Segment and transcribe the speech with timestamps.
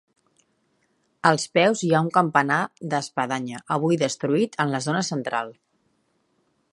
[1.31, 2.57] Als peus hi ha un campanar
[2.93, 5.57] d'espadanya, avui destruït en la zona central.